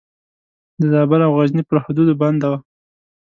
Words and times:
د 0.79 0.81
زابل 0.93 1.21
او 1.27 1.31
غزني 1.39 1.63
پر 1.69 1.77
حدودو 1.83 2.13
بنده 2.21 2.47
وه. 2.51 2.57